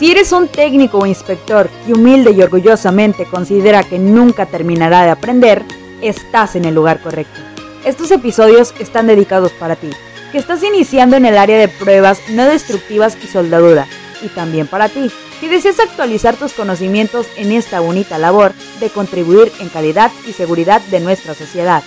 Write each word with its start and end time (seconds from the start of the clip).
Si 0.00 0.10
eres 0.10 0.32
un 0.32 0.48
técnico 0.48 0.96
o 0.96 1.04
inspector 1.04 1.68
que 1.84 1.92
humilde 1.92 2.30
y 2.30 2.40
orgullosamente 2.40 3.26
considera 3.26 3.84
que 3.84 3.98
nunca 3.98 4.46
terminará 4.46 5.02
de 5.02 5.10
aprender, 5.10 5.62
estás 6.00 6.56
en 6.56 6.64
el 6.64 6.74
lugar 6.74 7.02
correcto. 7.02 7.38
Estos 7.84 8.10
episodios 8.10 8.72
están 8.78 9.08
dedicados 9.08 9.52
para 9.52 9.76
ti, 9.76 9.90
que 10.32 10.38
estás 10.38 10.62
iniciando 10.62 11.16
en 11.16 11.26
el 11.26 11.36
área 11.36 11.58
de 11.58 11.68
pruebas 11.68 12.18
no 12.30 12.46
destructivas 12.46 13.18
y 13.22 13.26
soldadura, 13.26 13.86
y 14.22 14.28
también 14.28 14.66
para 14.66 14.88
ti, 14.88 15.10
que 15.38 15.50
deseas 15.50 15.78
actualizar 15.78 16.34
tus 16.34 16.54
conocimientos 16.54 17.26
en 17.36 17.52
esta 17.52 17.80
bonita 17.80 18.16
labor 18.16 18.54
de 18.80 18.88
contribuir 18.88 19.52
en 19.60 19.68
calidad 19.68 20.10
y 20.26 20.32
seguridad 20.32 20.80
de 20.90 21.00
nuestra 21.00 21.34
sociedad. 21.34 21.82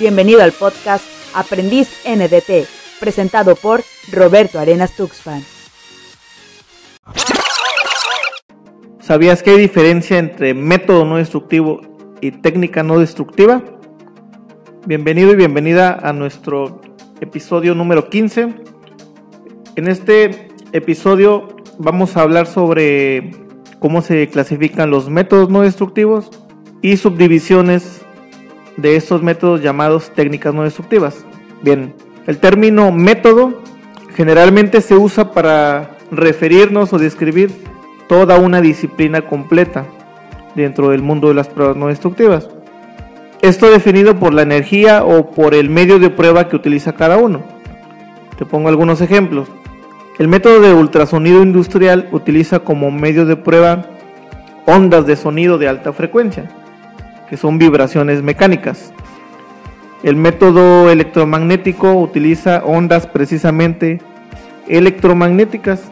Bienvenido 0.00 0.42
al 0.42 0.50
podcast 0.50 1.04
Aprendiz 1.32 1.90
NDT, 2.04 2.66
presentado 2.98 3.54
por 3.54 3.84
Roberto 4.10 4.58
Arenas 4.58 4.96
Tuxpan. 4.96 5.55
¿Sabías 9.06 9.44
que 9.44 9.50
hay 9.50 9.58
diferencia 9.58 10.18
entre 10.18 10.52
método 10.52 11.04
no 11.04 11.18
destructivo 11.18 11.80
y 12.20 12.32
técnica 12.32 12.82
no 12.82 12.98
destructiva? 12.98 13.62
Bienvenido 14.84 15.30
y 15.30 15.36
bienvenida 15.36 15.96
a 16.02 16.12
nuestro 16.12 16.80
episodio 17.20 17.76
número 17.76 18.08
15. 18.08 18.48
En 19.76 19.86
este 19.86 20.48
episodio 20.72 21.46
vamos 21.78 22.16
a 22.16 22.22
hablar 22.22 22.48
sobre 22.48 23.30
cómo 23.78 24.02
se 24.02 24.26
clasifican 24.26 24.90
los 24.90 25.08
métodos 25.08 25.50
no 25.50 25.60
destructivos 25.62 26.28
y 26.82 26.96
subdivisiones 26.96 28.00
de 28.76 28.96
estos 28.96 29.22
métodos 29.22 29.62
llamados 29.62 30.10
técnicas 30.16 30.52
no 30.52 30.64
destructivas. 30.64 31.24
Bien, 31.62 31.94
el 32.26 32.38
término 32.38 32.90
método 32.90 33.62
generalmente 34.16 34.80
se 34.80 34.96
usa 34.96 35.30
para 35.30 35.96
referirnos 36.10 36.92
o 36.92 36.98
describir 36.98 37.52
toda 38.08 38.38
una 38.38 38.60
disciplina 38.60 39.22
completa 39.22 39.86
dentro 40.54 40.90
del 40.90 41.02
mundo 41.02 41.28
de 41.28 41.34
las 41.34 41.48
pruebas 41.48 41.76
no 41.76 41.88
destructivas. 41.88 42.48
Esto 43.42 43.70
definido 43.70 44.18
por 44.18 44.32
la 44.32 44.42
energía 44.42 45.04
o 45.04 45.30
por 45.30 45.54
el 45.54 45.68
medio 45.68 45.98
de 45.98 46.10
prueba 46.10 46.48
que 46.48 46.56
utiliza 46.56 46.94
cada 46.94 47.18
uno. 47.18 47.42
Te 48.38 48.46
pongo 48.46 48.68
algunos 48.68 49.00
ejemplos. 49.00 49.48
El 50.18 50.28
método 50.28 50.60
de 50.60 50.72
ultrasonido 50.72 51.42
industrial 51.42 52.08
utiliza 52.12 52.60
como 52.60 52.90
medio 52.90 53.26
de 53.26 53.36
prueba 53.36 53.84
ondas 54.64 55.06
de 55.06 55.16
sonido 55.16 55.58
de 55.58 55.68
alta 55.68 55.92
frecuencia, 55.92 56.48
que 57.28 57.36
son 57.36 57.58
vibraciones 57.58 58.22
mecánicas. 58.22 58.92
El 60.02 60.16
método 60.16 60.90
electromagnético 60.90 61.92
utiliza 61.94 62.62
ondas 62.64 63.06
precisamente 63.06 64.00
electromagnéticas 64.68 65.90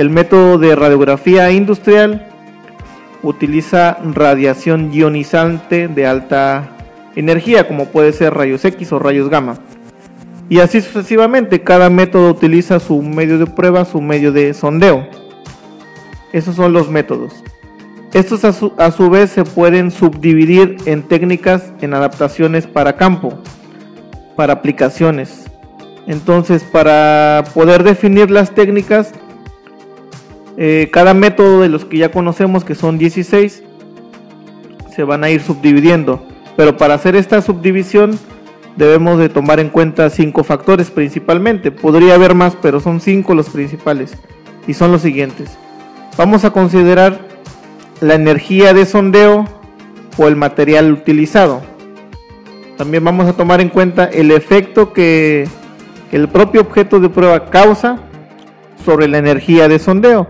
el 0.00 0.08
método 0.08 0.56
de 0.56 0.74
radiografía 0.76 1.50
industrial 1.50 2.26
utiliza 3.22 3.98
radiación 4.14 4.94
ionizante 4.94 5.88
de 5.88 6.06
alta 6.06 6.70
energía, 7.16 7.68
como 7.68 7.84
puede 7.84 8.14
ser 8.14 8.32
rayos 8.32 8.64
X 8.64 8.92
o 8.92 8.98
rayos 8.98 9.28
gamma. 9.28 9.58
Y 10.48 10.60
así 10.60 10.80
sucesivamente, 10.80 11.60
cada 11.60 11.90
método 11.90 12.30
utiliza 12.30 12.80
su 12.80 13.02
medio 13.02 13.38
de 13.38 13.44
prueba, 13.44 13.84
su 13.84 14.00
medio 14.00 14.32
de 14.32 14.54
sondeo. 14.54 15.06
Esos 16.32 16.56
son 16.56 16.72
los 16.72 16.88
métodos. 16.88 17.34
Estos 18.14 18.46
a 18.46 18.54
su, 18.54 18.72
a 18.78 18.92
su 18.92 19.10
vez 19.10 19.28
se 19.30 19.44
pueden 19.44 19.90
subdividir 19.90 20.78
en 20.86 21.02
técnicas 21.02 21.74
en 21.82 21.92
adaptaciones 21.92 22.66
para 22.66 22.96
campo, 22.96 23.34
para 24.34 24.54
aplicaciones. 24.54 25.44
Entonces, 26.06 26.64
para 26.64 27.44
poder 27.52 27.82
definir 27.82 28.30
las 28.30 28.54
técnicas, 28.54 29.12
eh, 30.62 30.90
cada 30.92 31.14
método 31.14 31.62
de 31.62 31.70
los 31.70 31.86
que 31.86 31.96
ya 31.96 32.10
conocemos, 32.10 32.64
que 32.64 32.74
son 32.74 32.98
16, 32.98 33.62
se 34.94 35.04
van 35.04 35.24
a 35.24 35.30
ir 35.30 35.40
subdividiendo. 35.40 36.22
Pero 36.54 36.76
para 36.76 36.92
hacer 36.92 37.16
esta 37.16 37.40
subdivisión 37.40 38.18
debemos 38.76 39.18
de 39.18 39.30
tomar 39.30 39.58
en 39.58 39.70
cuenta 39.70 40.10
cinco 40.10 40.44
factores 40.44 40.90
principalmente. 40.90 41.70
Podría 41.70 42.14
haber 42.14 42.34
más, 42.34 42.58
pero 42.60 42.78
son 42.78 43.00
cinco 43.00 43.34
los 43.34 43.48
principales. 43.48 44.12
Y 44.66 44.74
son 44.74 44.92
los 44.92 45.00
siguientes. 45.00 45.56
Vamos 46.18 46.44
a 46.44 46.50
considerar 46.50 47.18
la 48.02 48.16
energía 48.16 48.74
de 48.74 48.84
sondeo 48.84 49.46
o 50.18 50.28
el 50.28 50.36
material 50.36 50.92
utilizado. 50.92 51.62
También 52.76 53.02
vamos 53.02 53.26
a 53.26 53.32
tomar 53.32 53.62
en 53.62 53.70
cuenta 53.70 54.04
el 54.04 54.30
efecto 54.30 54.92
que 54.92 55.48
el 56.12 56.28
propio 56.28 56.60
objeto 56.60 57.00
de 57.00 57.08
prueba 57.08 57.46
causa 57.46 57.98
sobre 58.84 59.08
la 59.08 59.16
energía 59.16 59.66
de 59.66 59.78
sondeo. 59.78 60.28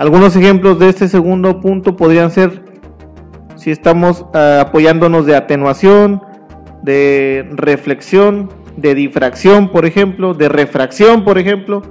Algunos 0.00 0.34
ejemplos 0.34 0.78
de 0.78 0.88
este 0.88 1.08
segundo 1.08 1.60
punto 1.60 1.94
podrían 1.94 2.30
ser 2.30 2.62
si 3.56 3.70
estamos 3.70 4.24
eh, 4.32 4.58
apoyándonos 4.58 5.26
de 5.26 5.36
atenuación, 5.36 6.22
de 6.82 7.46
reflexión, 7.50 8.48
de 8.78 8.94
difracción, 8.94 9.68
por 9.68 9.84
ejemplo, 9.84 10.32
de 10.32 10.48
refracción, 10.48 11.22
por 11.22 11.36
ejemplo. 11.36 11.82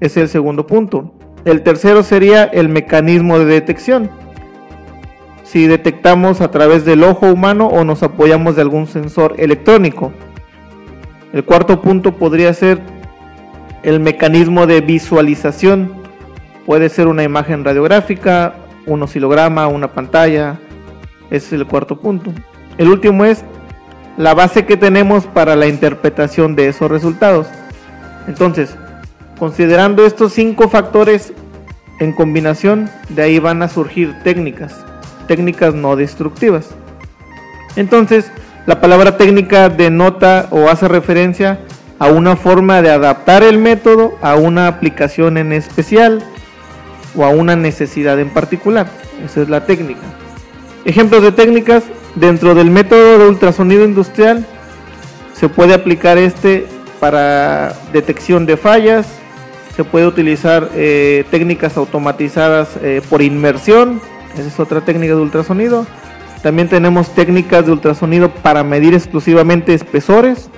es 0.00 0.16
el 0.16 0.28
segundo 0.28 0.66
punto. 0.66 1.14
El 1.44 1.62
tercero 1.62 2.02
sería 2.02 2.42
el 2.42 2.68
mecanismo 2.68 3.38
de 3.38 3.44
detección. 3.44 4.10
Si 5.44 5.68
detectamos 5.68 6.40
a 6.40 6.50
través 6.50 6.84
del 6.84 7.04
ojo 7.04 7.30
humano 7.30 7.68
o 7.68 7.84
nos 7.84 8.02
apoyamos 8.02 8.56
de 8.56 8.62
algún 8.62 8.88
sensor 8.88 9.36
electrónico. 9.38 10.10
El 11.32 11.44
cuarto 11.44 11.80
punto 11.80 12.16
podría 12.16 12.52
ser 12.52 12.80
el 13.84 14.00
mecanismo 14.00 14.66
de 14.66 14.80
visualización 14.80 16.02
Puede 16.66 16.88
ser 16.88 17.08
una 17.08 17.22
imagen 17.22 17.64
radiográfica, 17.64 18.54
un 18.86 19.02
oscilograma, 19.02 19.66
una 19.66 19.92
pantalla. 19.92 20.58
Ese 21.30 21.46
es 21.46 21.52
el 21.52 21.66
cuarto 21.66 21.98
punto. 22.00 22.32
El 22.78 22.88
último 22.88 23.24
es 23.24 23.44
la 24.16 24.34
base 24.34 24.64
que 24.64 24.76
tenemos 24.76 25.24
para 25.26 25.56
la 25.56 25.66
interpretación 25.66 26.56
de 26.56 26.68
esos 26.68 26.90
resultados. 26.90 27.46
Entonces, 28.26 28.76
considerando 29.38 30.06
estos 30.06 30.32
cinco 30.32 30.68
factores 30.68 31.32
en 32.00 32.12
combinación, 32.12 32.88
de 33.10 33.22
ahí 33.22 33.38
van 33.38 33.62
a 33.62 33.68
surgir 33.68 34.14
técnicas, 34.22 34.84
técnicas 35.26 35.74
no 35.74 35.96
destructivas. 35.96 36.70
Entonces, 37.76 38.30
la 38.66 38.80
palabra 38.80 39.16
técnica 39.16 39.68
denota 39.68 40.48
o 40.50 40.68
hace 40.68 40.88
referencia 40.88 41.58
a 41.98 42.08
una 42.08 42.36
forma 42.36 42.80
de 42.82 42.90
adaptar 42.90 43.42
el 43.42 43.58
método 43.58 44.16
a 44.22 44.36
una 44.36 44.68
aplicación 44.68 45.36
en 45.36 45.52
especial 45.52 46.24
o 47.16 47.24
a 47.24 47.30
una 47.30 47.56
necesidad 47.56 48.18
en 48.20 48.30
particular. 48.30 48.88
Esa 49.24 49.42
es 49.42 49.48
la 49.48 49.66
técnica. 49.66 50.02
Ejemplos 50.84 51.22
de 51.22 51.32
técnicas 51.32 51.84
dentro 52.14 52.54
del 52.54 52.70
método 52.70 53.18
de 53.18 53.28
ultrasonido 53.28 53.84
industrial 53.84 54.46
se 55.32 55.48
puede 55.48 55.74
aplicar 55.74 56.18
este 56.18 56.66
para 57.00 57.74
detección 57.92 58.46
de 58.46 58.56
fallas, 58.56 59.06
se 59.76 59.84
puede 59.84 60.06
utilizar 60.06 60.70
eh, 60.74 61.24
técnicas 61.30 61.76
automatizadas 61.76 62.68
eh, 62.82 63.02
por 63.10 63.20
inmersión, 63.20 64.00
esa 64.34 64.48
es 64.48 64.60
otra 64.60 64.80
técnica 64.80 65.14
de 65.14 65.20
ultrasonido. 65.20 65.86
También 66.42 66.68
tenemos 66.68 67.14
técnicas 67.14 67.64
de 67.66 67.72
ultrasonido 67.72 68.30
para 68.30 68.64
medir 68.64 68.94
exclusivamente 68.94 69.74
espesores. 69.74 70.50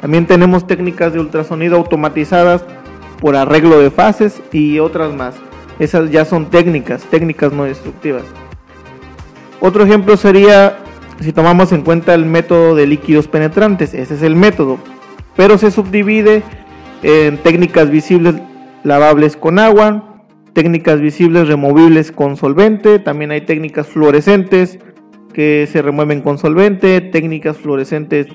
También 0.00 0.26
tenemos 0.26 0.66
técnicas 0.66 1.12
de 1.12 1.20
ultrasonido 1.20 1.76
automatizadas 1.76 2.64
por 3.20 3.34
arreglo 3.34 3.80
de 3.80 3.90
fases 3.90 4.40
y 4.52 4.78
otras 4.78 5.12
más. 5.14 5.34
Esas 5.78 6.10
ya 6.10 6.24
son 6.24 6.50
técnicas, 6.50 7.02
técnicas 7.04 7.52
no 7.52 7.64
destructivas. 7.64 8.24
Otro 9.60 9.84
ejemplo 9.84 10.16
sería 10.16 10.78
si 11.20 11.32
tomamos 11.32 11.72
en 11.72 11.82
cuenta 11.82 12.14
el 12.14 12.26
método 12.26 12.74
de 12.74 12.86
líquidos 12.86 13.28
penetrantes, 13.28 13.94
ese 13.94 14.14
es 14.14 14.22
el 14.22 14.36
método, 14.36 14.78
pero 15.34 15.58
se 15.58 15.70
subdivide 15.70 16.42
en 17.02 17.38
técnicas 17.38 17.90
visibles 17.90 18.34
lavables 18.84 19.36
con 19.36 19.58
agua, 19.58 20.24
técnicas 20.52 21.00
visibles 21.00 21.48
removibles 21.48 22.12
con 22.12 22.36
solvente, 22.36 22.98
también 22.98 23.30
hay 23.30 23.42
técnicas 23.42 23.86
fluorescentes 23.86 24.78
que 25.32 25.68
se 25.70 25.82
remueven 25.82 26.22
con 26.22 26.38
solvente, 26.38 27.00
técnicas 27.00 27.56
fluorescentes 27.56 28.26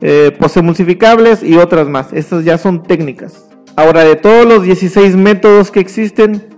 eh, 0.00 0.34
posemulsificables 0.38 1.42
y 1.42 1.56
otras 1.56 1.88
más. 1.88 2.12
Estas 2.12 2.44
ya 2.44 2.56
son 2.56 2.82
técnicas. 2.82 3.48
Ahora, 3.76 4.04
de 4.04 4.16
todos 4.16 4.46
los 4.46 4.62
16 4.62 5.16
métodos 5.16 5.70
que 5.70 5.80
existen, 5.80 6.53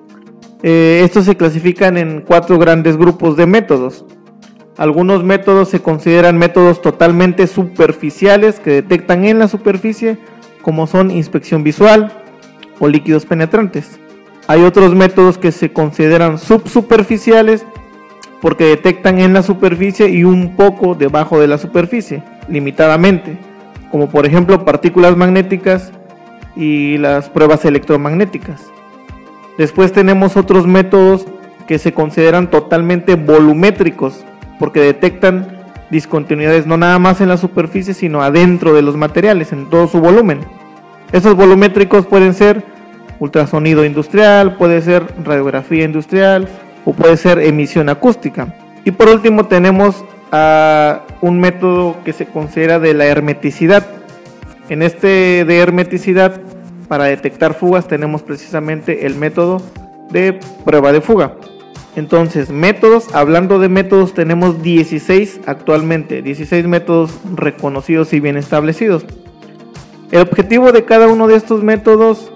eh, 0.63 1.03
estos 1.05 1.25
se 1.25 1.37
clasifican 1.37 1.97
en 1.97 2.23
cuatro 2.23 2.59
grandes 2.59 2.97
grupos 2.97 3.37
de 3.37 3.47
métodos. 3.47 4.05
Algunos 4.77 5.25
métodos 5.25 5.69
se 5.69 5.81
consideran 5.81 6.39
métodos 6.39 6.83
totalmente 6.83 7.47
superficiales 7.47 8.61
que 8.61 8.71
detectan 8.71 9.25
en 9.25 9.39
la 9.39 9.49
superficie, 9.49 10.19
como 10.63 10.87
son 10.87 11.11
inspección 11.11 11.63
visual 11.63 12.13
o 12.79 12.89
líquidos 12.89 13.25
penetrantes. 13.25 13.99
Hay 14.49 14.63
otros 14.63 14.95
métodos 14.95 15.39
que 15.39 15.51
se 15.51 15.73
consideran 15.73 16.39
subsuperficiales 16.39 17.65
porque 18.41 18.65
detectan 18.65 19.19
en 19.19 19.33
la 19.33 19.43
superficie 19.43 20.09
y 20.09 20.25
un 20.25 20.57
poco 20.57 20.95
debajo 20.95 21.41
de 21.41 21.49
la 21.49 21.59
superficie, 21.59 22.23
limitadamente, 22.49 23.39
como 23.91 24.09
por 24.09 24.27
ejemplo 24.27 24.65
partículas 24.65 25.17
magnéticas 25.17 25.91
y 26.55 26.99
las 26.99 27.31
pruebas 27.31 27.65
electromagnéticas. 27.65 28.76
Después 29.59 29.93
tenemos 29.93 30.37
otros 30.37 30.67
métodos 30.67 31.27
que 31.67 31.79
se 31.79 31.93
consideran 31.93 32.51
totalmente 32.51 33.15
volumétricos, 33.17 34.25
porque 34.59 34.81
detectan 34.81 35.49
discontinuidades 35.91 36.67
no 36.67 36.77
nada 36.77 36.99
más 36.99 37.21
en 37.21 37.29
la 37.29 37.37
superficie, 37.37 37.95
sino 37.95 38.23
adentro 38.23 38.75
de 38.75 38.83
los 38.83 38.97
materiales, 38.97 39.53
en 39.53 39.71
todo 39.71 39.89
su 39.89 40.01
volumen. 40.01 40.41
Esos 41.13 41.37
volumétricos 41.37 42.07
pueden 42.07 42.35
ser 42.35 42.65
ultrasonido 43.19 43.85
industrial, 43.85 44.57
puede 44.57 44.83
ser 44.83 45.05
radiografía 45.25 45.85
industrial 45.85 46.49
o 46.85 46.93
puede 46.93 47.17
ser 47.17 47.39
emisión 47.39 47.89
acústica. 47.89 48.55
Y 48.85 48.91
por 48.91 49.09
último 49.09 49.47
tenemos 49.47 50.05
un 51.21 51.41
método 51.41 51.97
que 52.05 52.13
se 52.13 52.27
considera 52.27 52.79
de 52.79 52.95
la 52.95 53.07
hermeticidad. 53.07 53.87
En 54.69 54.83
este 54.83 55.45
de 55.45 55.59
hermeticidad, 55.59 56.41
para 56.87 57.05
detectar 57.05 57.55
fugas, 57.55 57.89
tenemos 57.89 58.23
precisamente 58.23 59.07
el 59.07 59.15
método 59.15 59.61
de 60.11 60.39
prueba 60.65 60.93
de 60.93 61.01
fuga. 61.01 61.37
Entonces, 61.97 62.51
métodos, 62.51 63.15
hablando 63.15 63.59
de 63.59 63.69
métodos, 63.69 64.13
tenemos 64.13 64.63
16 64.63 65.41
actualmente, 65.47 66.21
16 66.21 66.67
métodos 66.67 67.11
reconocidos 67.35 68.13
y 68.13 68.21
bien 68.21 68.37
establecidos. 68.37 69.07
El 70.11 70.21
objetivo 70.21 70.73
de 70.73 70.85
cada 70.85 71.09
uno 71.09 71.27
de 71.27 71.37
estos 71.37 71.65
métodos 71.65 72.31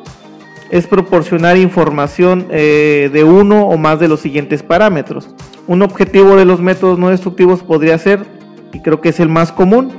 es 0.70 0.87
proporcionar 0.87 1.56
información 1.56 2.46
eh, 2.50 3.11
de 3.12 3.25
uno 3.25 3.67
o 3.67 3.76
más 3.76 4.00
de 4.00 4.08
los 4.08 4.20
siguientes 4.20 4.62
parámetros. 4.62 5.29
Un 5.67 5.82
objetivo 5.82 6.37
de 6.37 6.46
los 6.46 6.61
métodos 6.61 6.99
no 6.99 7.11
destructivos 7.11 7.62
podría 7.62 7.99
ser, 7.99 8.25
y 8.73 8.81
creo 8.81 9.00
que 9.00 9.11
es 9.11 9.20
el 9.20 9.29
más 9.29 9.53
común, 9.53 9.93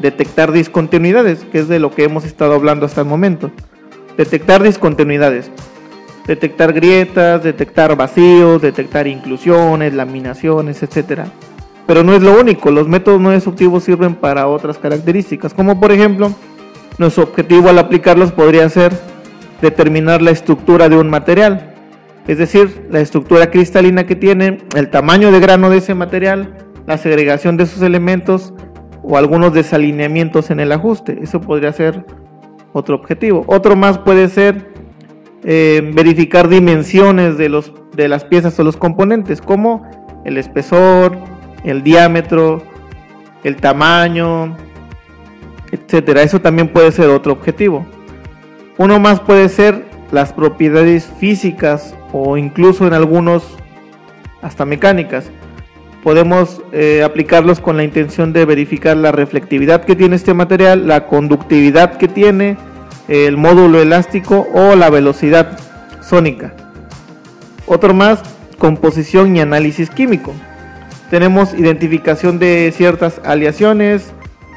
detectar 0.00 0.52
discontinuidades, 0.52 1.44
que 1.44 1.58
es 1.58 1.68
de 1.68 1.78
lo 1.78 1.90
que 1.90 2.04
hemos 2.04 2.24
estado 2.24 2.54
hablando 2.54 2.86
hasta 2.86 3.02
el 3.02 3.08
momento. 3.08 3.50
Detectar 4.16 4.62
discontinuidades 4.62 5.50
detectar 6.26 6.72
grietas, 6.72 7.42
detectar 7.42 7.96
vacíos, 7.96 8.62
detectar 8.62 9.06
inclusiones, 9.06 9.94
laminaciones, 9.94 10.82
etc. 10.82 11.22
Pero 11.86 12.02
no 12.04 12.14
es 12.14 12.22
lo 12.22 12.38
único, 12.38 12.70
los 12.70 12.88
métodos 12.88 13.20
no 13.20 13.30
destructivos 13.30 13.84
sirven 13.84 14.14
para 14.14 14.46
otras 14.46 14.78
características, 14.78 15.54
como 15.54 15.80
por 15.80 15.92
ejemplo, 15.92 16.32
nuestro 16.98 17.24
objetivo 17.24 17.68
al 17.68 17.78
aplicarlos 17.78 18.32
podría 18.32 18.68
ser 18.68 18.92
determinar 19.60 20.22
la 20.22 20.30
estructura 20.30 20.88
de 20.88 20.96
un 20.96 21.10
material, 21.10 21.74
es 22.26 22.38
decir, 22.38 22.86
la 22.90 23.00
estructura 23.00 23.50
cristalina 23.50 24.06
que 24.06 24.16
tiene, 24.16 24.58
el 24.76 24.90
tamaño 24.90 25.32
de 25.32 25.40
grano 25.40 25.70
de 25.70 25.78
ese 25.78 25.94
material, 25.94 26.56
la 26.86 26.98
segregación 26.98 27.56
de 27.56 27.66
sus 27.66 27.82
elementos 27.82 28.54
o 29.02 29.16
algunos 29.16 29.52
desalineamientos 29.52 30.50
en 30.50 30.60
el 30.60 30.70
ajuste. 30.70 31.18
Eso 31.20 31.40
podría 31.40 31.72
ser 31.72 32.04
otro 32.72 32.96
objetivo. 32.96 33.44
Otro 33.46 33.76
más 33.76 33.98
puede 33.98 34.28
ser 34.28 34.72
eh, 35.44 35.90
verificar 35.94 36.48
dimensiones 36.48 37.36
de, 37.36 37.48
los, 37.48 37.72
de 37.94 38.08
las 38.08 38.24
piezas 38.24 38.58
o 38.58 38.64
los 38.64 38.76
componentes, 38.76 39.40
como 39.40 39.86
el 40.24 40.38
espesor, 40.38 41.18
el 41.64 41.82
diámetro, 41.82 42.62
el 43.44 43.56
tamaño, 43.56 44.56
etcétera. 45.70 46.22
Eso 46.22 46.40
también 46.40 46.68
puede 46.68 46.92
ser 46.92 47.08
otro 47.08 47.32
objetivo. 47.32 47.86
Uno 48.78 48.98
más 49.00 49.20
puede 49.20 49.48
ser 49.48 49.84
las 50.10 50.32
propiedades 50.32 51.06
físicas 51.18 51.94
o 52.12 52.36
incluso 52.36 52.86
en 52.86 52.94
algunos 52.94 53.56
hasta 54.42 54.64
mecánicas. 54.64 55.30
Podemos 56.02 56.60
eh, 56.72 57.02
aplicarlos 57.04 57.60
con 57.60 57.76
la 57.76 57.84
intención 57.84 58.32
de 58.32 58.44
verificar 58.44 58.96
la 58.96 59.12
reflectividad 59.12 59.84
que 59.84 59.94
tiene 59.94 60.16
este 60.16 60.34
material, 60.34 60.88
la 60.88 61.06
conductividad 61.06 61.96
que 61.96 62.08
tiene, 62.08 62.56
el 63.06 63.36
módulo 63.36 63.80
elástico 63.80 64.48
o 64.52 64.74
la 64.74 64.90
velocidad 64.90 65.58
sónica. 66.00 66.54
Otro 67.66 67.94
más, 67.94 68.20
composición 68.58 69.36
y 69.36 69.40
análisis 69.40 69.90
químico. 69.90 70.34
Tenemos 71.08 71.54
identificación 71.54 72.40
de 72.40 72.72
ciertas 72.76 73.20
aleaciones. 73.24 74.12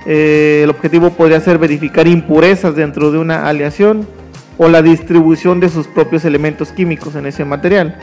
Eh, 0.08 0.62
el 0.64 0.70
objetivo 0.72 1.12
podría 1.12 1.40
ser 1.42 1.60
verificar 1.60 2.08
impurezas 2.08 2.76
dentro 2.76 3.12
de 3.12 3.20
una 3.20 3.48
aleación 3.48 4.08
o 4.58 4.68
la 4.68 4.82
distribución 4.82 5.60
de 5.60 5.70
sus 5.70 5.88
propios 5.88 6.26
elementos 6.26 6.72
químicos 6.72 7.16
en 7.16 7.28
ese 7.28 7.46
material. 7.46 8.00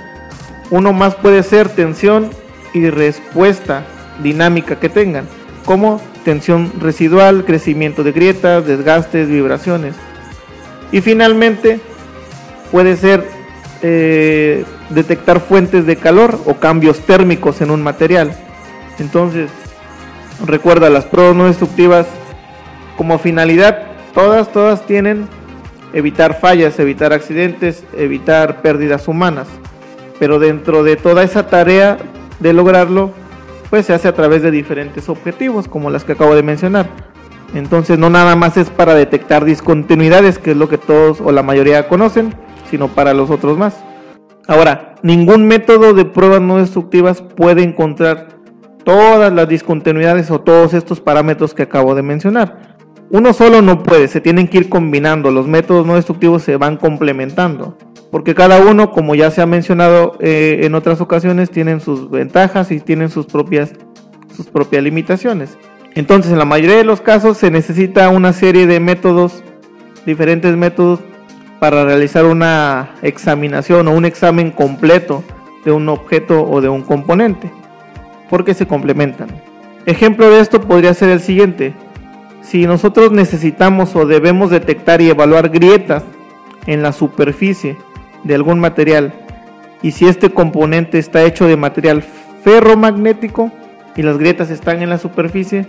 Uno 0.70 0.92
más 0.92 1.14
puede 1.16 1.42
ser 1.42 1.68
tensión 1.68 2.30
y 2.74 2.90
respuesta 2.90 3.84
dinámica 4.22 4.78
que 4.78 4.88
tengan, 4.88 5.26
como 5.64 6.00
tensión 6.24 6.72
residual, 6.80 7.44
crecimiento 7.44 8.02
de 8.02 8.12
grietas, 8.12 8.66
desgastes, 8.66 9.28
vibraciones. 9.28 9.94
Y 10.90 11.00
finalmente 11.00 11.80
puede 12.70 12.96
ser 12.96 13.24
eh, 13.82 14.64
detectar 14.90 15.40
fuentes 15.40 15.86
de 15.86 15.96
calor 15.96 16.38
o 16.46 16.54
cambios 16.54 17.00
térmicos 17.00 17.60
en 17.60 17.70
un 17.70 17.82
material. 17.82 18.34
Entonces, 18.98 19.50
recuerda, 20.46 20.90
las 20.90 21.04
pruebas 21.04 21.34
no 21.34 21.46
destructivas 21.46 22.06
como 22.96 23.18
finalidad, 23.18 23.86
todas, 24.14 24.52
todas 24.52 24.86
tienen 24.86 25.26
evitar 25.92 26.40
fallas, 26.40 26.78
evitar 26.78 27.12
accidentes, 27.12 27.84
evitar 27.96 28.62
pérdidas 28.62 29.08
humanas. 29.08 29.48
Pero 30.18 30.38
dentro 30.38 30.84
de 30.84 30.96
toda 30.96 31.22
esa 31.24 31.46
tarea 31.46 31.98
de 32.42 32.52
lograrlo, 32.52 33.10
pues 33.70 33.86
se 33.86 33.94
hace 33.94 34.08
a 34.08 34.14
través 34.14 34.42
de 34.42 34.50
diferentes 34.50 35.08
objetivos, 35.08 35.68
como 35.68 35.90
las 35.90 36.04
que 36.04 36.12
acabo 36.12 36.34
de 36.34 36.42
mencionar. 36.42 36.90
Entonces 37.54 37.98
no 37.98 38.10
nada 38.10 38.34
más 38.36 38.56
es 38.56 38.70
para 38.70 38.94
detectar 38.94 39.44
discontinuidades, 39.44 40.38
que 40.38 40.52
es 40.52 40.56
lo 40.56 40.68
que 40.68 40.78
todos 40.78 41.20
o 41.20 41.32
la 41.32 41.42
mayoría 41.42 41.88
conocen, 41.88 42.34
sino 42.70 42.88
para 42.88 43.14
los 43.14 43.30
otros 43.30 43.56
más. 43.56 43.82
Ahora, 44.48 44.96
ningún 45.02 45.46
método 45.46 45.94
de 45.94 46.04
pruebas 46.04 46.40
no 46.40 46.58
destructivas 46.58 47.22
puede 47.22 47.62
encontrar 47.62 48.28
todas 48.84 49.32
las 49.32 49.48
discontinuidades 49.48 50.30
o 50.30 50.40
todos 50.40 50.74
estos 50.74 51.00
parámetros 51.00 51.54
que 51.54 51.62
acabo 51.62 51.94
de 51.94 52.02
mencionar. 52.02 52.71
Uno 53.12 53.34
solo 53.34 53.60
no 53.60 53.82
puede, 53.82 54.08
se 54.08 54.22
tienen 54.22 54.48
que 54.48 54.56
ir 54.56 54.70
combinando, 54.70 55.30
los 55.30 55.46
métodos 55.46 55.84
no 55.86 55.96
destructivos 55.96 56.42
se 56.42 56.56
van 56.56 56.78
complementando, 56.78 57.76
porque 58.10 58.34
cada 58.34 58.58
uno, 58.62 58.90
como 58.90 59.14
ya 59.14 59.30
se 59.30 59.42
ha 59.42 59.46
mencionado 59.46 60.16
eh, 60.18 60.60
en 60.62 60.74
otras 60.74 61.02
ocasiones, 61.02 61.50
tienen 61.50 61.82
sus 61.82 62.10
ventajas 62.10 62.70
y 62.70 62.80
tienen 62.80 63.10
sus 63.10 63.26
propias, 63.26 63.74
sus 64.34 64.46
propias 64.46 64.82
limitaciones. 64.82 65.58
Entonces, 65.94 66.32
en 66.32 66.38
la 66.38 66.46
mayoría 66.46 66.78
de 66.78 66.84
los 66.84 67.02
casos 67.02 67.36
se 67.36 67.50
necesita 67.50 68.08
una 68.08 68.32
serie 68.32 68.66
de 68.66 68.80
métodos, 68.80 69.44
diferentes 70.06 70.56
métodos, 70.56 71.00
para 71.60 71.84
realizar 71.84 72.24
una 72.24 72.94
examinación 73.02 73.88
o 73.88 73.92
un 73.92 74.06
examen 74.06 74.50
completo 74.52 75.22
de 75.66 75.72
un 75.72 75.86
objeto 75.90 76.48
o 76.50 76.62
de 76.62 76.70
un 76.70 76.80
componente, 76.80 77.52
porque 78.30 78.54
se 78.54 78.66
complementan. 78.66 79.28
Ejemplo 79.84 80.30
de 80.30 80.40
esto 80.40 80.62
podría 80.62 80.94
ser 80.94 81.10
el 81.10 81.20
siguiente. 81.20 81.74
Si 82.42 82.66
nosotros 82.66 83.12
necesitamos 83.12 83.96
o 83.96 84.06
debemos 84.06 84.50
detectar 84.50 85.00
y 85.00 85.10
evaluar 85.10 85.48
grietas 85.48 86.02
en 86.66 86.82
la 86.82 86.92
superficie 86.92 87.76
de 88.24 88.34
algún 88.34 88.60
material 88.60 89.14
y 89.82 89.92
si 89.92 90.06
este 90.06 90.30
componente 90.30 90.98
está 90.98 91.24
hecho 91.24 91.46
de 91.46 91.56
material 91.56 92.04
ferromagnético, 92.44 93.50
y 93.96 94.02
las 94.02 94.18
grietas 94.18 94.50
están 94.50 94.82
en 94.82 94.90
la 94.90 94.98
superficie, 94.98 95.66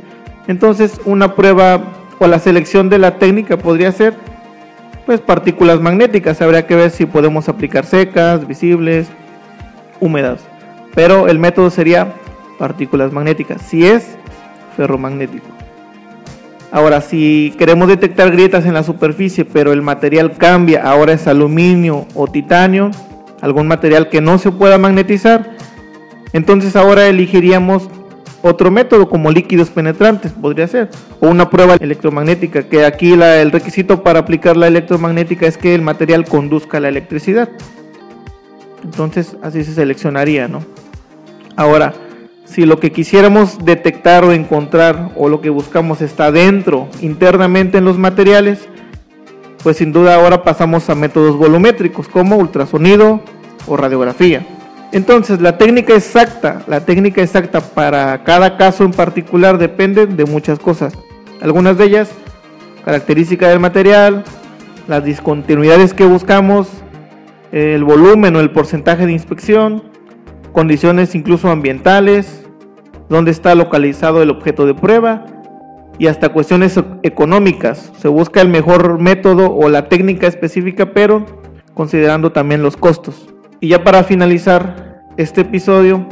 entonces 0.48 1.00
una 1.06 1.36
prueba 1.36 1.82
o 2.20 2.27
la 2.27 2.39
selección 2.39 2.89
de 2.89 3.00
la 3.00 3.18
técnica 3.18 3.58
podría 3.58 3.92
ser 3.92 4.13
pues 5.06 5.20
partículas 5.20 5.82
magnéticas, 5.82 6.42
habría 6.42 6.65
que 6.65 6.75
ver 6.75 6.89
si 6.89 7.06
podemos 7.06 7.50
aplicar 7.50 7.86
secas, 7.86 8.48
visibles, 8.48 9.08
húmedas, 10.00 10.42
pero 10.96 11.27
el 11.27 11.39
método 11.39 11.70
sería 11.70 12.13
partículas 12.58 13.12
magnéticas, 13.12 13.62
si 13.62 13.86
es 13.86 14.15
ferromagnético. 14.77 15.48
Ahora, 16.74 17.01
si 17.01 17.53
queremos 17.60 17.88
detectar 17.88 18.32
grietas 18.32 18.65
en 18.65 18.74
la 18.74 18.82
superficie, 18.82 19.46
pero 19.46 19.74
el 19.74 19.84
material 19.84 20.38
cambia, 20.39 20.82
ahora 20.82 21.13
es 21.13 21.27
aluminio 21.27 22.08
o 22.15 22.25
titanio, 22.25 22.89
algún 23.42 23.68
material 23.68 24.10
que 24.10 24.22
no 24.22 24.39
se 24.39 24.51
pueda 24.51 24.80
magnetizar, 24.80 25.51
entonces 26.34 26.75
ahora 26.75 27.06
elegiríamos 27.08 27.89
otro 28.42 28.72
método 28.72 29.08
como 29.08 29.30
líquidos 29.30 29.70
penetrantes 29.70 30.32
podría 30.32 30.68
ser, 30.68 30.89
o 31.20 31.27
una 31.27 31.48
prueba 31.48 31.75
electromagnética, 31.75 32.63
que 32.63 32.84
aquí 32.86 33.13
el 33.13 33.51
requisito 33.51 34.01
para 34.01 34.22
aplicar 34.22 34.58
la 34.58 34.65
electromagnética 34.65 35.46
es 35.46 35.60
que 35.60 35.75
el 35.75 35.84
material 35.84 36.25
conduzca 36.25 36.80
la 36.80 36.89
electricidad. 36.89 37.50
Entonces 38.84 39.38
así 39.44 39.63
se 39.63 39.75
seleccionaría, 39.75 40.48
¿no? 40.48 40.63
Ahora, 41.56 41.94
si 42.53 42.67
lo 42.67 42.79
que 42.79 42.91
quisiéramos 42.91 43.65
detectar 43.65 44.24
o 44.24 44.31
encontrar 44.31 45.10
o 45.15 45.27
lo 45.27 45.41
que 45.41 45.50
buscamos 45.50 46.01
está 46.01 46.31
dentro, 46.31 46.88
internamente 47.01 47.79
en 47.79 47.86
los 47.86 47.98
materiales, 47.98 48.67
pues 49.63 49.77
sin 49.77 49.91
duda 49.91 50.15
ahora 50.15 50.43
pasamos 50.43 50.88
a 50.91 50.95
métodos 50.95 51.36
volumétricos 51.36 52.07
como 52.07 52.38
ultrasonido 52.38 53.22
o 53.65 53.75
radiografía. 53.75 54.45
Entonces, 54.91 55.41
la 55.41 55.57
técnica 55.57 55.95
exacta, 55.95 56.62
la 56.67 56.86
técnica 56.86 57.24
exacta 57.24 57.60
para 57.60 58.24
cada 58.24 58.55
caso 58.55 58.83
en 58.83 58.91
particular 58.91 59.57
depende 59.57 60.05
de 60.05 60.25
muchas 60.25 60.60
cosas. 60.60 60.93
Algunas 61.41 61.79
de 61.79 61.86
ellas, 61.86 62.12
característica 62.86 63.48
del 63.48 63.60
material, 63.60 64.24
las 64.88 65.03
discontinuidades 65.03 65.95
que 65.95 66.05
buscamos, 66.05 66.67
el 67.51 67.83
volumen 67.83 68.36
o 68.36 68.41
el 68.41 68.51
porcentaje 68.51 69.07
de 69.07 69.13
inspección, 69.13 69.81
condiciones 70.51 71.15
incluso 71.15 71.50
ambientales, 71.50 72.42
dónde 73.13 73.29
está 73.29 73.53
localizado 73.53 74.24
el 74.24 74.32
objeto 74.32 74.65
de 74.65 74.74
prueba 74.74 75.25
y 76.00 76.08
hasta 76.08 76.29
cuestiones 76.29 76.79
económicas. 77.03 77.91
Se 78.00 78.08
busca 78.08 78.41
el 78.41 78.50
mejor 78.50 79.00
método 79.00 79.53
o 79.55 79.70
la 79.70 79.88
técnica 79.88 80.25
específica, 80.25 80.93
pero 80.93 81.24
considerando 81.75 82.32
también 82.32 82.63
los 82.63 82.75
costos. 82.75 83.27
Y 83.60 83.67
ya 83.67 83.84
para 83.84 84.03
finalizar 84.03 85.03
este 85.15 85.41
episodio, 85.41 86.08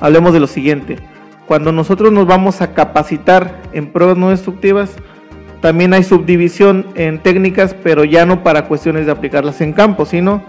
hablemos 0.00 0.32
de 0.32 0.40
lo 0.40 0.46
siguiente. 0.46 0.96
Cuando 1.46 1.70
nosotros 1.70 2.10
nos 2.12 2.26
vamos 2.26 2.62
a 2.62 2.72
capacitar 2.72 3.60
en 3.74 3.92
pruebas 3.92 4.16
no 4.16 4.30
destructivas, 4.30 4.96
también 5.60 5.92
hay 5.92 6.02
subdivisión 6.02 6.86
en 6.94 7.18
técnicas, 7.18 7.74
pero 7.74 8.04
ya 8.04 8.24
no 8.24 8.42
para 8.42 8.68
cuestiones 8.68 9.04
de 9.04 9.12
aplicarlas 9.12 9.60
en 9.60 9.74
campo, 9.74 10.06
sino 10.06 10.42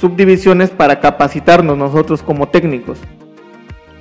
subdivisiones 0.00 0.70
para 0.70 1.00
capacitarnos 1.00 1.76
nosotros 1.76 2.22
como 2.22 2.48
técnicos. 2.48 2.98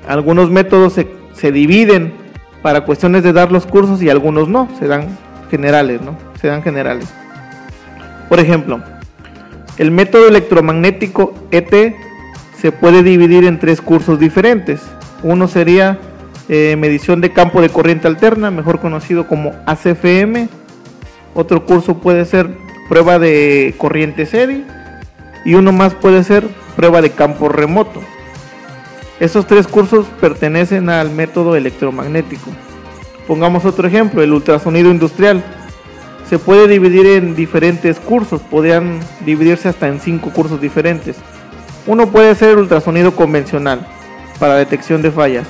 Algunos 0.08 0.50
métodos 0.50 0.94
se, 0.94 1.08
se 1.34 1.52
dividen 1.52 2.14
para 2.62 2.82
cuestiones 2.82 3.24
de 3.24 3.34
dar 3.34 3.52
los 3.52 3.66
cursos 3.66 4.02
y 4.02 4.10
algunos 4.10 4.48
no, 4.48 4.68
se 4.80 4.88
dan 4.88 5.08
generales, 5.52 6.02
¿no? 6.02 6.18
Se 6.42 6.48
dan 6.48 6.64
generales. 6.64 7.08
Por 8.30 8.40
ejemplo, 8.40 8.82
el 9.78 9.92
método 9.92 10.28
electromagnético 10.28 11.34
ET 11.52 11.96
se 12.58 12.72
puede 12.72 13.04
dividir 13.04 13.44
en 13.44 13.60
tres 13.60 13.82
cursos 13.82 14.20
diferentes. 14.20 14.82
Uno 15.22 15.48
sería 15.48 16.00
eh, 16.48 16.76
medición 16.78 17.22
de 17.22 17.32
campo 17.32 17.62
de 17.62 17.70
corriente 17.70 18.08
alterna, 18.08 18.52
mejor 18.52 18.80
conocido 18.80 19.28
como 19.28 19.54
ACFM. 19.66 20.48
Otro 21.34 21.66
curso 21.66 21.98
puede 21.98 22.26
ser 22.26 22.50
prueba 22.88 23.20
de 23.20 23.76
corriente 23.78 24.26
SEDI. 24.26 24.64
Y 25.44 25.54
uno 25.54 25.72
más 25.72 25.94
puede 25.94 26.24
ser 26.24 26.48
prueba 26.76 27.02
de 27.02 27.12
campo 27.12 27.50
remoto. 27.50 28.02
Esos 29.20 29.48
tres 29.48 29.68
cursos 29.68 30.06
pertenecen 30.20 30.90
al 30.90 31.10
método 31.10 31.56
electromagnético. 31.56 32.52
Pongamos 33.28 33.66
otro 33.66 33.88
ejemplo, 33.88 34.22
el 34.22 34.34
ultrasonido 34.34 34.92
industrial. 34.92 35.44
Se 36.30 36.38
puede 36.38 36.68
dividir 36.68 37.06
en 37.06 37.36
diferentes 37.36 38.00
cursos, 38.00 38.42
podrían 38.42 39.00
dividirse 39.26 39.70
hasta 39.70 39.88
en 39.88 40.00
cinco 40.00 40.32
cursos 40.32 40.60
diferentes. 40.60 41.18
Uno 41.88 42.08
puede 42.08 42.34
ser 42.36 42.58
ultrasonido 42.58 43.16
convencional, 43.16 43.88
para 44.40 44.56
detección 44.56 45.02
de 45.02 45.12
fallas. 45.12 45.48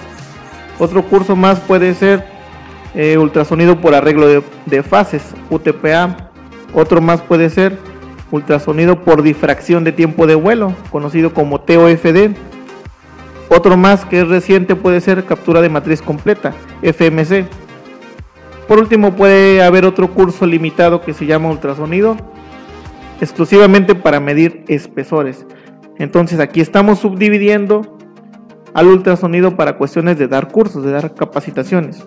Otro 0.78 1.04
curso 1.04 1.36
más 1.36 1.60
puede 1.60 1.94
ser 1.96 2.26
eh, 2.94 3.18
ultrasonido 3.18 3.80
por 3.80 3.96
arreglo 3.96 4.44
de, 4.66 4.84
fases, 4.84 5.24
UTPA. 5.50 6.30
Otro 6.74 7.02
más 7.02 7.22
puede 7.22 7.50
ser 7.50 7.78
ultrasonido 8.32 9.04
por 9.04 9.24
difracción 9.24 9.84
de 9.84 9.92
tiempo 9.92 10.28
de 10.28 10.36
vuelo, 10.36 10.74
conocido 10.92 11.34
como 11.34 11.62
TOFD. 11.62 12.36
Otro 13.50 13.78
más 13.78 14.06
que 14.06 14.22
es 14.22 14.28
reciente 14.28 14.75
puede 14.75 15.02
ser 15.02 15.25
captura 15.25 15.62
de 15.62 15.70
matriz 15.70 16.02
completa, 16.02 16.54
FMC. 16.82 17.46
Por 18.68 18.80
último 18.80 19.16
puede 19.16 19.62
haber 19.64 19.86
otro 19.86 20.12
curso 20.12 20.46
limitado 20.46 21.02
que 21.02 21.14
se 21.14 21.25
llama 21.25 21.50
ultrasonido, 21.50 22.18
exclusivamente 23.22 23.94
para 23.94 24.20
medir 24.20 24.64
espesores. 24.68 25.46
Entonces 25.98 26.40
aquí 26.40 26.62
estamos 26.62 27.00
subdividiendo 27.00 27.98
al 28.74 28.88
ultrasonido 28.88 29.56
para 29.56 29.78
cuestiones 29.78 30.18
de 30.18 30.28
dar 30.28 30.52
cursos, 30.52 30.84
de 30.84 30.92
dar 30.92 31.14
capacitaciones. 31.14 32.06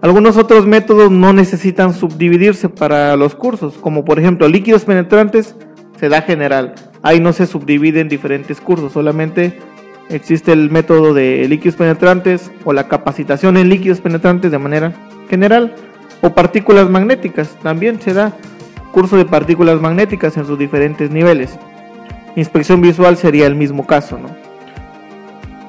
Algunos 0.00 0.36
otros 0.36 0.66
métodos 0.66 1.10
no 1.10 1.32
necesitan 1.32 1.94
subdividirse 1.94 2.68
para 2.68 3.16
los 3.16 3.34
cursos, 3.34 3.74
como 3.78 4.04
por 4.04 4.18
ejemplo 4.18 4.48
líquidos 4.48 4.84
penetrantes 4.84 5.56
se 5.98 6.08
da 6.08 6.22
general. 6.22 6.74
Ahí 7.02 7.20
no 7.20 7.32
se 7.32 7.46
subdivide 7.46 8.00
en 8.00 8.08
diferentes 8.08 8.60
cursos, 8.60 8.92
solamente 8.92 9.58
existe 10.08 10.52
el 10.52 10.70
método 10.70 11.14
de 11.14 11.46
líquidos 11.48 11.76
penetrantes 11.76 12.50
o 12.64 12.72
la 12.72 12.88
capacitación 12.88 13.56
en 13.56 13.68
líquidos 13.68 14.00
penetrantes 14.00 14.50
de 14.50 14.58
manera 14.58 14.92
general. 15.28 15.74
O 16.22 16.30
partículas 16.34 16.88
magnéticas, 16.88 17.56
también 17.62 18.00
se 18.00 18.14
da 18.14 18.32
curso 18.92 19.16
de 19.16 19.26
partículas 19.26 19.80
magnéticas 19.80 20.36
en 20.36 20.46
sus 20.46 20.58
diferentes 20.58 21.10
niveles. 21.10 21.58
Inspección 22.36 22.80
visual 22.80 23.16
sería 23.16 23.46
el 23.46 23.54
mismo 23.54 23.86
caso, 23.86 24.18
¿no? 24.18 24.28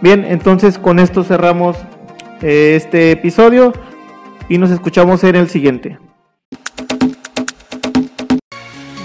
Bien, 0.02 0.26
entonces 0.26 0.78
con 0.78 1.00
esto 1.00 1.24
cerramos 1.24 1.76
eh, 2.42 2.74
este 2.76 3.12
episodio 3.12 3.74
y 4.48 4.58
nos 4.58 4.72
escuchamos 4.72 5.24
en 5.24 5.36
el 5.36 5.50
siguiente. 5.50 5.98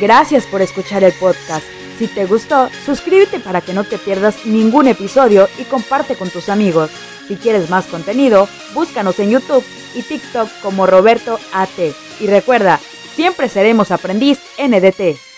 Gracias 0.00 0.46
por 0.46 0.60
escuchar 0.62 1.04
el 1.04 1.12
podcast. 1.12 1.81
Si 1.98 2.08
te 2.08 2.26
gustó, 2.26 2.68
suscríbete 2.84 3.40
para 3.40 3.60
que 3.60 3.72
no 3.72 3.84
te 3.84 3.98
pierdas 3.98 4.44
ningún 4.44 4.88
episodio 4.88 5.48
y 5.58 5.64
comparte 5.64 6.16
con 6.16 6.30
tus 6.30 6.48
amigos. 6.48 6.90
Si 7.28 7.36
quieres 7.36 7.70
más 7.70 7.86
contenido, 7.86 8.48
búscanos 8.74 9.18
en 9.18 9.30
YouTube 9.30 9.64
y 9.94 10.02
TikTok 10.02 10.48
como 10.62 10.86
Roberto 10.86 11.38
AT. 11.52 11.78
Y 12.20 12.26
recuerda, 12.26 12.80
siempre 13.14 13.48
seremos 13.48 13.90
aprendiz 13.90 14.38
NDT. 14.58 15.31